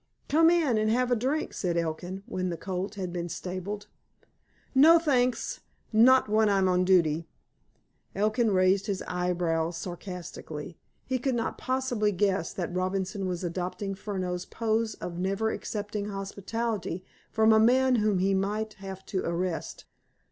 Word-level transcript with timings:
"Come 0.27 0.49
in, 0.49 0.79
and 0.79 0.89
have 0.89 1.11
a 1.11 1.15
drink," 1.15 1.53
said 1.53 1.77
Elkin, 1.77 2.23
when 2.25 2.49
the 2.49 2.57
colt 2.57 2.95
had 2.95 3.13
been 3.13 3.29
stabled. 3.29 3.85
"No, 4.73 4.97
thanks—not 4.97 6.27
when 6.27 6.49
I'm 6.49 6.67
on 6.67 6.83
duty." 6.83 7.27
Elkin 8.15 8.49
raised 8.49 8.87
his 8.87 9.03
eyebrows 9.03 9.77
sarcastically. 9.77 10.79
He 11.05 11.19
could 11.19 11.35
not 11.35 11.59
possibly 11.59 12.11
guess 12.11 12.51
that 12.51 12.73
Robinson 12.73 13.27
was 13.27 13.43
adopting 13.43 13.93
Furneaux's 13.93 14.45
pose 14.45 14.95
of 14.95 15.19
never 15.19 15.51
accepting 15.51 16.05
hospitality 16.09 17.05
from 17.29 17.53
a 17.53 17.59
man 17.59 17.97
whom 17.97 18.17
he 18.17 18.33
might 18.33 18.73
have 18.81 19.05
to 19.05 19.19
arrest. 19.23 19.85